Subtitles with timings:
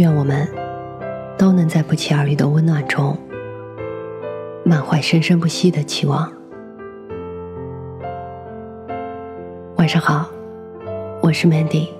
[0.00, 0.48] 愿我们
[1.36, 3.14] 都能在不期而遇的温暖中，
[4.64, 6.32] 满怀生生不息的期望。
[9.76, 10.26] 晚上好，
[11.22, 11.90] 我是 Mandy。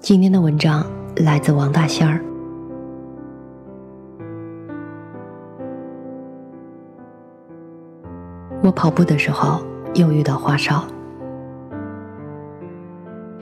[0.00, 0.84] 今天的文章
[1.18, 2.20] 来自王大仙儿。
[8.64, 10.84] 我跑步的时候又遇到花哨。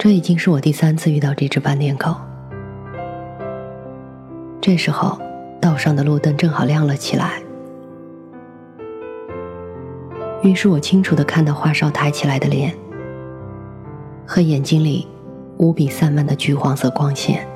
[0.05, 2.15] 这已经是我第三次遇到这只斑点狗。
[4.61, 5.19] 这时候，
[5.63, 7.41] 道上的路灯正好亮了起来，
[10.43, 12.75] 于是我清楚的看到花哨抬起来的脸
[14.27, 15.09] 和眼睛里
[15.57, 17.49] 无比散漫的橘黄色光线。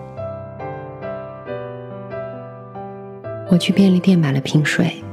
[3.51, 5.05] 我去便利店买了瓶水，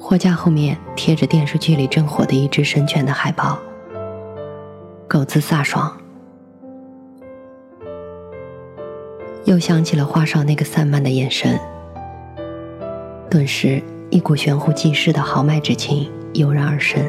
[0.00, 3.56] 货架后面贴着电视剧里正火的一只神犬的海报。
[5.16, 5.90] 狗子飒爽，
[9.46, 11.58] 又想起了花少那个散漫的眼神，
[13.30, 17.02] 顿时一股玄乎济世的豪迈之情油然而生。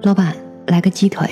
[0.00, 0.34] 老板，
[0.68, 1.28] 来个鸡腿。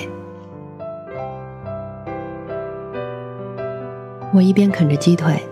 [4.34, 5.42] 我一边啃着鸡腿，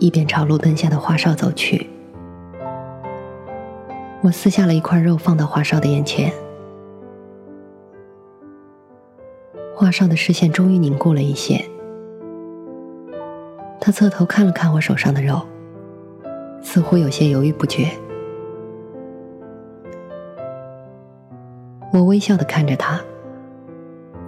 [0.00, 1.88] 一边朝路灯下的花少走去。
[4.20, 6.32] 我撕下了一块肉放到花少的眼前。
[9.80, 11.64] 画少的视线终于凝固了一些，
[13.80, 15.40] 他侧头看了看我手上的肉，
[16.60, 17.88] 似乎有些犹豫不决。
[21.94, 23.00] 我微笑的看着他，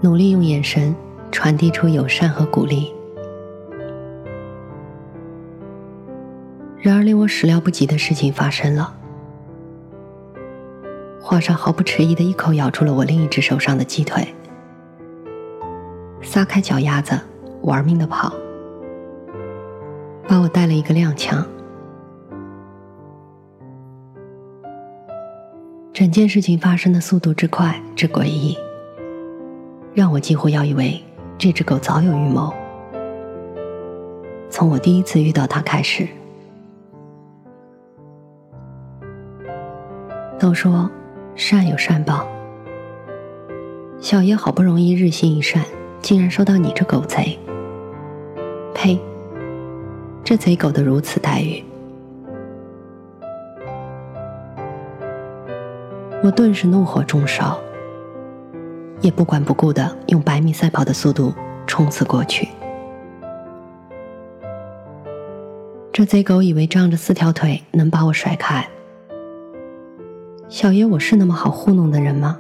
[0.01, 0.97] 努力用眼神
[1.31, 2.91] 传递出友善和鼓励。
[6.79, 8.97] 然而，令我始料不及的事情发生了，
[11.21, 14.27] 花少毫不迟疑的一口咬住了我另一只手上的鸡腿。
[16.33, 17.13] 撒开脚丫子，
[17.61, 18.33] 玩命的跑，
[20.27, 21.45] 把我带了一个踉跄。
[25.93, 28.57] 整件事情发生的速度之快之诡异，
[29.93, 30.99] 让我几乎要以为
[31.37, 32.51] 这只狗早有预谋。
[34.49, 36.09] 从我第一次遇到它开始，
[40.39, 40.91] 都说
[41.37, 42.27] 善有善报，
[44.01, 45.63] 小爷好不容易日行一善。
[46.03, 47.39] 竟然受到你这狗贼！
[48.75, 49.01] 呸！
[50.25, 51.63] 这贼狗的如此待遇，
[56.23, 57.59] 我顿时怒火中烧，
[59.01, 61.33] 也不管不顾的用百米赛跑的速度
[61.67, 62.49] 冲刺过去。
[65.93, 68.67] 这贼狗以为仗着四条腿能把我甩开，
[70.49, 72.39] 小爷我是那么好糊弄的人吗？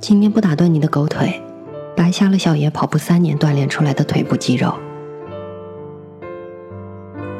[0.00, 1.40] 今天不打断你的狗腿！
[2.00, 4.72] 白瞎了小爷跑步三年锻炼出来的腿部肌肉。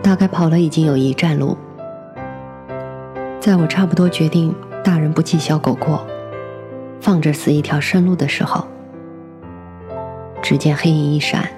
[0.02, 1.56] 大概跑了已经有一站路，
[3.40, 4.54] 在我差不多决定
[4.84, 6.06] 大人不计小狗过，
[7.00, 8.66] 放着死一条生路的时候，
[10.42, 11.48] 只见黑影一闪，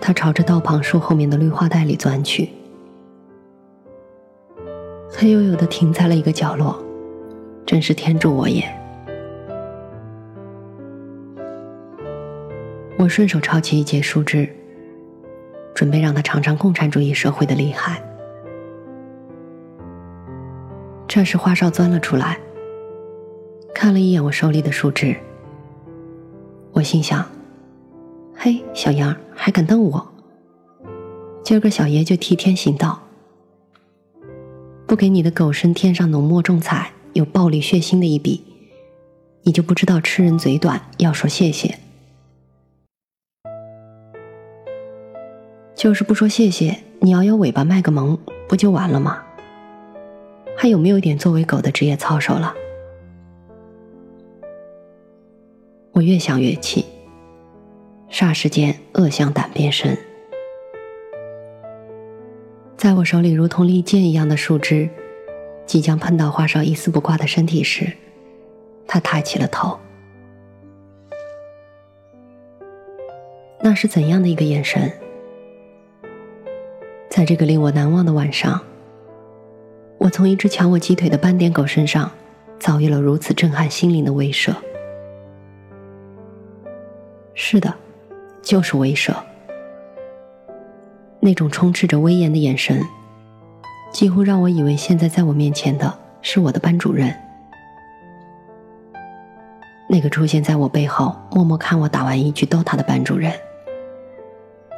[0.00, 2.50] 他朝着道旁树后面的绿化带里钻去，
[5.08, 6.76] 黑黝黝的停在了一个角落，
[7.64, 8.64] 真是天助我也。
[12.98, 14.48] 我顺手抄起一截树枝，
[15.74, 18.02] 准备让他尝尝共产主义社会的厉害。
[21.06, 22.38] 这时花少钻了出来，
[23.74, 25.14] 看了一眼我手里的树枝。
[26.72, 27.24] 我心想
[28.34, 30.06] ：“嘿，小样还敢瞪我？
[31.42, 33.00] 今儿个小爷就替天行道，
[34.86, 38.42] 不给你的狗身添上浓墨重彩、有暴力血腥的一笔，
[39.42, 41.78] 你就不知道吃人嘴短，要说谢谢。”
[45.76, 48.18] 就是不说谢谢，你摇摇尾巴卖个萌，
[48.48, 49.22] 不就完了吗？
[50.56, 52.54] 还有没有一点作为狗的职业操守了？
[55.92, 56.86] 我越想越气，
[58.10, 59.94] 霎时间恶向胆边生。
[62.78, 64.88] 在我手里如同利剑一样的树枝，
[65.66, 67.92] 即将碰到花少一丝不挂的身体时，
[68.86, 69.78] 他抬起了头，
[73.60, 74.90] 那是怎样的一个眼神？
[77.16, 78.60] 在这个令我难忘的晚上，
[79.96, 82.10] 我从一只抢我鸡腿的斑点狗身上
[82.60, 84.54] 遭遇了如此震撼心灵的威慑。
[87.32, 87.74] 是的，
[88.42, 89.14] 就是威慑。
[91.18, 92.82] 那种充斥着威严的眼神，
[93.90, 97.10] 几乎让我以为现在在我面前的是我的班主任。
[99.88, 103.32] 那个出现在我背后，默默看我打完一局 DOTA 的班主任。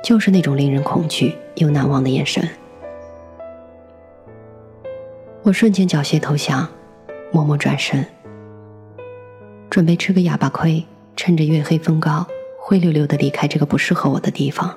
[0.09, 2.43] 就是那种令人恐惧又难忘的眼神。
[5.43, 6.67] 我瞬间缴械投降，
[7.31, 8.03] 默默转身，
[9.69, 10.83] 准备吃个哑巴亏，
[11.15, 12.27] 趁着月黑风高，
[12.59, 14.75] 灰溜溜的离开这个不适合我的地方。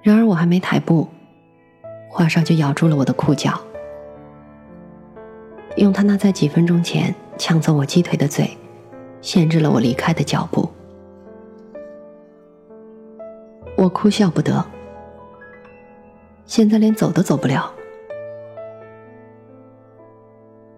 [0.00, 1.06] 然而我还没抬步，
[2.08, 3.60] 花少就咬住了我的裤脚，
[5.76, 8.56] 用他那在几分钟前抢走我鸡腿的嘴。
[9.20, 10.68] 限制了我离开的脚步，
[13.76, 14.64] 我哭笑不得。
[16.46, 17.72] 现在连走都走不了，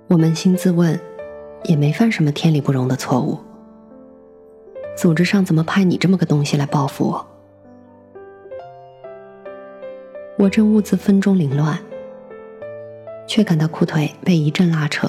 [0.09, 0.99] 我扪心自问，
[1.65, 3.39] 也没犯什么天理不容的错误。
[4.94, 7.27] 组织上怎么派你这么个东西来报复我？
[10.39, 11.79] 我正兀自分钟凌乱，
[13.27, 15.09] 却感到裤腿被一阵拉扯。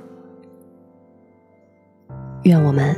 [2.43, 2.95] 愿我们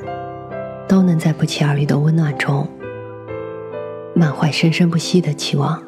[0.87, 2.65] 都能在不期而遇的温暖中，
[4.15, 5.83] 满怀生生不息的期望。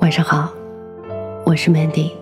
[0.00, 0.50] 晚上好，
[1.44, 2.12] 我是 Mandy。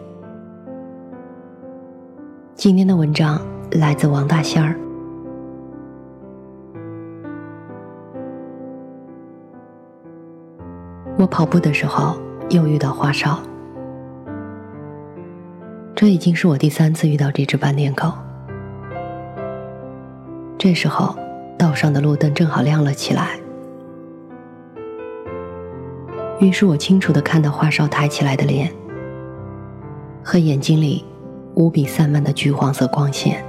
[2.57, 4.75] 今天的文章来自王大仙儿。
[11.17, 12.19] 我跑步的时候
[12.51, 13.39] 又遇到花少。
[15.97, 18.13] 这已经是我第三次遇到这只斑点狗。
[20.59, 21.17] 这时候，
[21.57, 23.39] 道上的路灯正好亮了起来，
[26.41, 28.73] 于是我清楚的看到花少抬起来的脸
[30.25, 31.05] 和眼睛里
[31.55, 33.45] 无比散漫的橘黄色光线。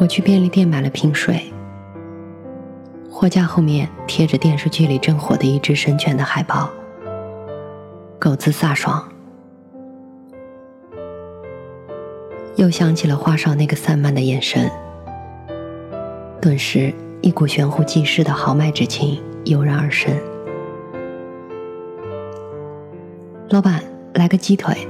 [0.00, 1.52] 我去便利店买了瓶水，
[3.08, 6.70] 货架后面贴着电视剧里正火的一只神犬的海报。
[8.20, 9.02] 狗子飒爽，
[12.56, 14.70] 又想起了花少那个散漫的眼神，
[16.38, 20.14] 顿时一股玄乎济世的豪迈之情油然而生。
[23.48, 23.82] 老板，
[24.12, 24.86] 来个鸡腿。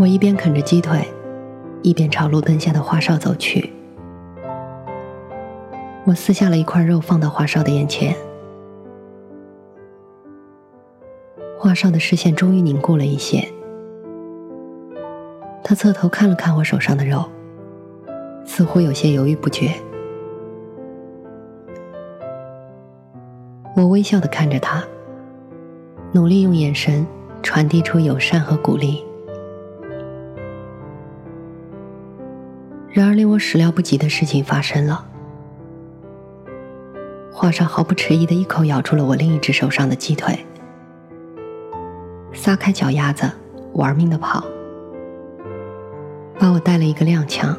[0.00, 1.06] 我一边啃着鸡腿，
[1.80, 3.72] 一边朝路灯下的花少走去。
[6.04, 8.12] 我撕下了一块肉，放到花少的眼前。
[11.58, 13.48] 花少的视线终于凝固了一些，
[15.64, 17.24] 他侧头看了看我手上的肉，
[18.44, 19.70] 似乎有些犹豫不决。
[23.74, 24.84] 我微笑的看着他，
[26.12, 27.06] 努力用眼神
[27.42, 29.02] 传递出友善和鼓励。
[32.90, 35.06] 然而，令我始料不及的事情发生了，
[37.32, 40.38] 华少毫不迟疑的一口咬住了我另一只手上的鸡腿。
[42.46, 43.28] 撒开脚丫子，
[43.72, 44.40] 玩命的跑，
[46.38, 47.52] 把我带了一个踉跄。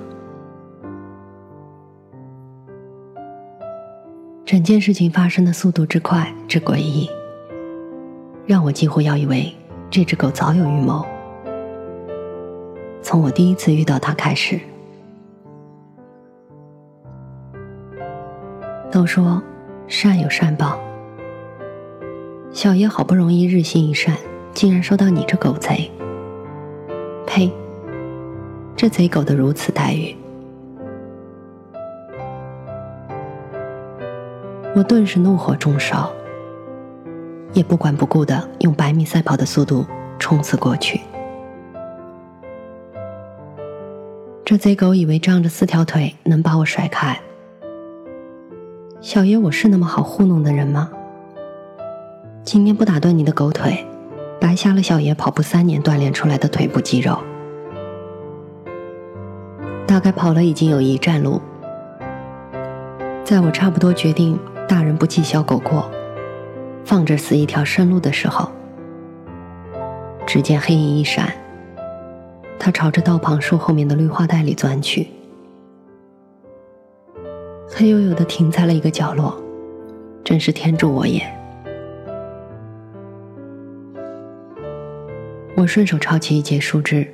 [4.46, 7.10] 整件事情发生的速度之快之诡异，
[8.46, 9.54] 让我几乎要以为
[9.90, 11.06] 这只狗早有预谋。
[13.02, 14.58] 从我第一次遇到它开始，
[18.90, 19.44] 都说
[19.90, 20.80] 善有善报，
[22.54, 24.16] 小爷好不容易日行一善。
[24.58, 25.88] 竟然受到你这狗贼！
[27.28, 27.54] 呸！
[28.76, 30.16] 这贼狗的如此待遇，
[34.76, 36.12] 我顿时怒火中烧，
[37.54, 39.86] 也不管不顾的用百米赛跑的速度
[40.18, 41.02] 冲刺过去。
[44.44, 47.16] 这贼狗以为仗着四条腿能把我甩开？
[49.02, 50.90] 小爷我是那么好糊弄的人吗？
[52.44, 53.86] 今天不打断你的狗腿！
[54.40, 57.18] 白瞎了小爷跑步三年锻炼出来的腿部肌肉。
[59.86, 61.42] 大概跑了已经有一站路，
[63.24, 65.90] 在我差不多决定大人不计小狗过，
[66.84, 68.50] 放着死一条生路的时候，
[70.26, 71.32] 只见黑影一闪，
[72.60, 75.08] 他朝着道旁树后面的绿化带里钻去，
[77.68, 79.42] 黑黝黝的停在了一个角落，
[80.24, 81.37] 真是天助我也！
[85.58, 87.06] 我顺手抄起一截树枝。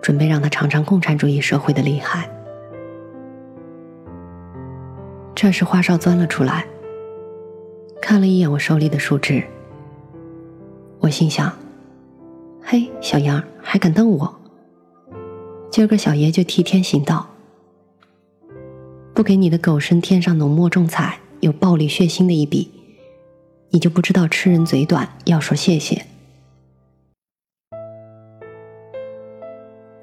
[0.00, 2.30] 准备让他尝尝共产主义社会的厉害。
[5.34, 6.64] 这时花哨钻了出来，
[8.00, 9.42] 看了一眼我手里的树枝，
[11.00, 11.52] 我心想
[12.62, 14.40] ：“嘿，小杨还敢瞪我？
[15.72, 17.28] 今儿个小爷就替天行道，
[19.12, 22.70] 不给你的狗身添上浓墨重彩、有暴力血腥的一笔，
[23.70, 26.06] 你就不知道吃人嘴短，要说谢谢。”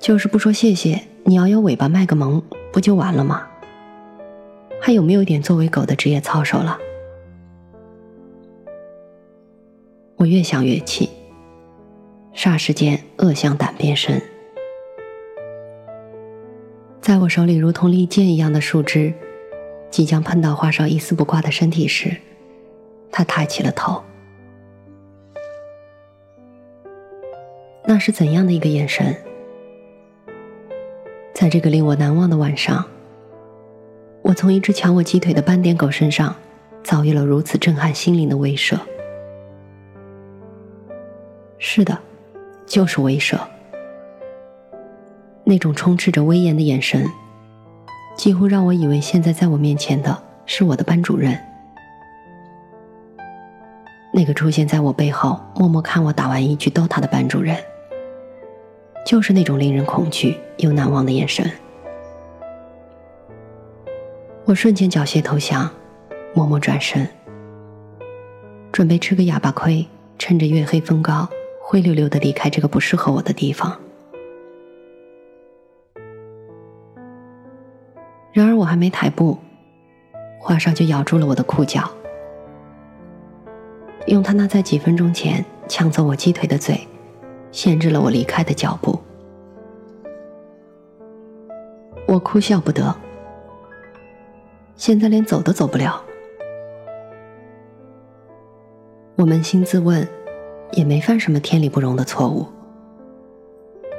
[0.04, 2.44] 就是不说谢谢，你摇摇尾巴卖个萌，
[2.74, 3.48] 不就完了吗？
[4.82, 6.78] 还有没有一点作为狗的职业操守了？
[10.18, 11.10] 我越想越气，
[12.36, 14.22] 霎时间恶向胆边生。
[17.00, 19.14] 在我手里如同利剑一样的树枝，
[19.90, 22.14] 即将碰到花少一丝不挂的身体时，
[23.10, 24.04] 他抬起了头。
[27.86, 29.16] 那是怎样的一个眼神？
[31.34, 32.86] 在这个令我难忘的晚上，
[34.22, 36.34] 我从一只抢我鸡腿的斑点狗身上
[36.84, 38.78] 遭遇了如此震撼心灵的威慑。
[41.58, 41.98] 是的，
[42.68, 43.38] 就是威慑。
[45.44, 47.06] 那种充斥着威严的眼神，
[48.16, 51.38] 几乎让我以为现在在我面前的是我的班主任。
[54.14, 57.58] 那个出现在我背后默默看我打完一局 DOTA 的班主任。
[59.14, 61.48] 就是那种令人恐惧又难忘的眼神。
[64.44, 65.70] 我瞬间缴械投降，
[66.34, 67.08] 默默转身，
[68.72, 71.30] 准备吃个哑巴亏，趁着月黑风高，
[71.62, 73.80] 灰溜溜的离开这个不适合我的地方。
[78.32, 79.38] 然而我还没抬步，
[80.40, 81.88] 华少就咬住了我的裤脚，
[84.08, 86.76] 用他那在几分钟前抢走我鸡腿的嘴。
[87.52, 89.00] 限制了我离开的脚步，
[92.24, 92.96] 哭笑不得。
[94.76, 96.04] 现在连走都走不了，
[99.16, 100.08] 我扪心自问，
[100.72, 102.48] 也没犯什么天理不容的错误。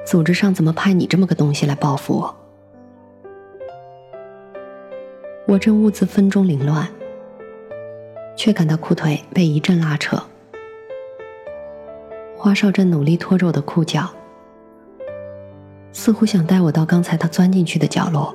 [0.04, 2.36] 组织上怎么派你这么个东西来报复我？
[5.46, 6.88] 我正兀自分中凌乱，
[8.36, 10.20] 却感到裤腿被一阵拉扯。
[12.36, 14.10] 花少正努力拖着我的裤脚，
[15.94, 18.34] 似乎想带我到刚才他钻进去的角落。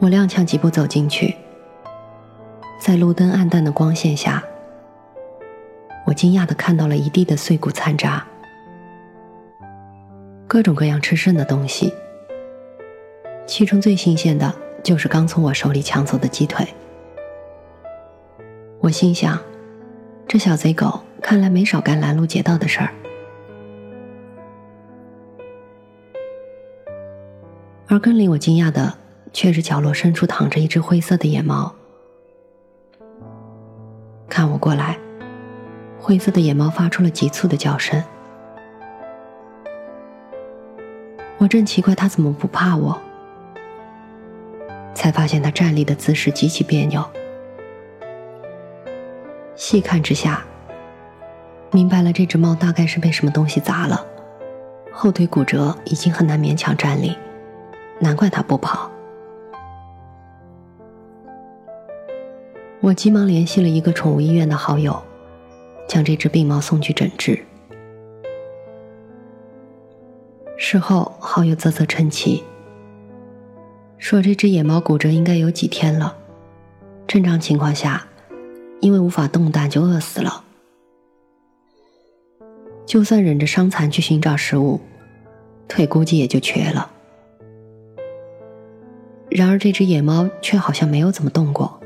[0.00, 1.34] 我踉跄几步走进去，
[2.78, 4.42] 在路灯暗淡的光线下，
[6.04, 8.22] 我惊讶的看到了一地的碎骨残渣，
[10.46, 11.94] 各种各样吃剩的东西，
[13.46, 14.52] 其中最新鲜的
[14.82, 16.66] 就是刚从我手里抢走的鸡腿。
[18.80, 19.38] 我心想，
[20.26, 21.00] 这小贼狗。
[21.22, 22.92] 看来没少干拦路劫道的事儿，
[27.94, 28.92] 而更令我惊讶的
[29.32, 31.72] 却是角落深处躺着一只灰色的野猫。
[34.28, 34.98] 看我过来，
[36.00, 38.02] 灰色的野猫发出了急促的叫声。
[41.38, 43.00] 我正奇怪它怎么不怕我，
[44.92, 47.04] 才发现它站立的姿势极其别扭。
[49.54, 50.44] 细看之下。
[51.70, 54.04] 明白了，这只猫大概是被什么东西砸了，
[54.92, 57.16] 后腿骨折，已经很难勉强站立，
[58.00, 58.90] 难怪它不跑。
[62.80, 65.02] 我急忙联系了一个宠物医院的好友，
[65.88, 67.42] 将这只病猫送去诊治。
[70.56, 72.44] 事后，好友啧啧称奇，
[73.96, 76.16] 说这只野猫骨折应该有几天了，
[77.06, 78.06] 正常情况下，
[78.80, 80.44] 因为无法动弹就饿死了。
[82.84, 84.80] 就算忍着伤残去寻找食物，
[85.66, 86.90] 腿估计也就瘸了。
[89.36, 91.80] 然而这只野猫却好像没有怎么动过。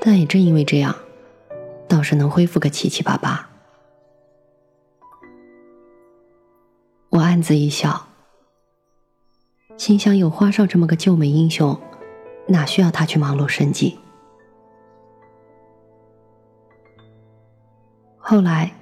[0.00, 0.94] 但也正因为这样，
[1.88, 3.50] 倒是能恢复个七七八八。
[7.08, 8.06] 我暗自一笑，
[9.76, 11.76] 心想有花少这么个救美英雄，
[12.46, 13.98] 哪需要他去忙碌生计？
[18.18, 18.72] 后来，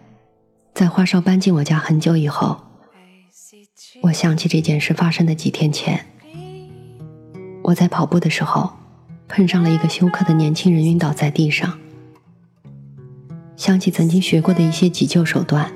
[0.74, 2.60] 在花少搬进我家很久以后，
[4.02, 6.04] 我想起这件事发生的几天前，
[7.62, 8.70] 我在跑步的时候
[9.26, 11.78] 碰上了一个休克的年轻人晕倒在地上，
[13.56, 15.72] 想起曾经学过的一些急救手段，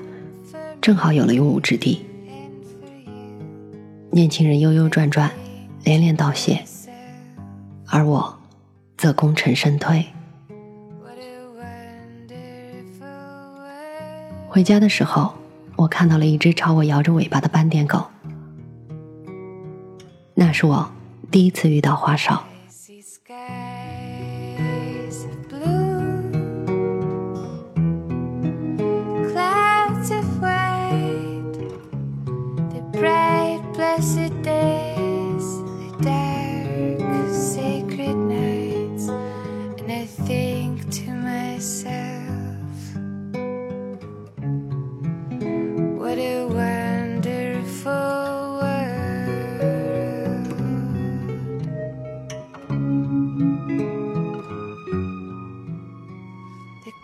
[0.81, 2.05] 正好有了用武之地。
[4.11, 5.31] 年轻人悠悠转转，
[5.85, 6.62] 连连道谢，
[7.87, 8.38] 而我
[8.99, 10.05] 则功成身退。
[14.49, 15.33] 回家的时候，
[15.83, 18.07] 我看到了一只朝我摇着尾巴的斑点狗。
[20.35, 20.91] 那是我
[21.31, 22.51] 第一次遇到花哨。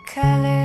[0.05, 0.58] 开了。